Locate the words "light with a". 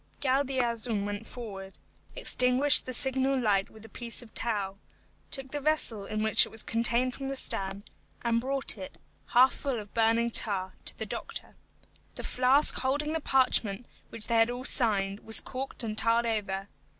3.39-3.87